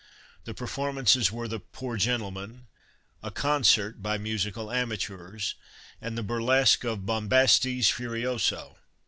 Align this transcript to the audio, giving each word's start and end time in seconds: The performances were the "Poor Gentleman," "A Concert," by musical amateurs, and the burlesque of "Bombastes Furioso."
The 0.45 0.55
performances 0.55 1.31
were 1.31 1.47
the 1.47 1.59
"Poor 1.59 1.95
Gentleman," 1.95 2.65
"A 3.21 3.29
Concert," 3.29 4.01
by 4.01 4.17
musical 4.17 4.71
amateurs, 4.71 5.53
and 6.01 6.17
the 6.17 6.23
burlesque 6.23 6.83
of 6.83 7.05
"Bombastes 7.05 7.91
Furioso." 7.91 8.77